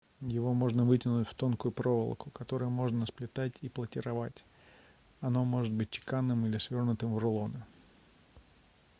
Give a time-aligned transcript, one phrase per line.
[0.33, 4.43] его можно вытянуть в тонкую проволоку которую можно сплетать и платировать
[5.19, 7.61] оно может быть чеканным или свернутым в рулоны